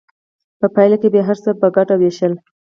په 0.59 0.67
پایله 0.75 0.97
کې 1.01 1.07
به 1.13 1.17
یې 1.19 1.23
هر 1.27 1.37
څه 1.43 1.49
په 1.61 1.67
ګډه 1.75 1.95
ویشل. 1.97 2.33